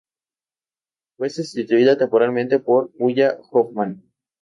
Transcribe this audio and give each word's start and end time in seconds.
Fue 1.15 1.29
sustituida 1.29 1.95
temporalmente 1.95 2.57
por 2.57 2.91
Ulla 2.97 3.37
Hoffmann. 3.51 4.01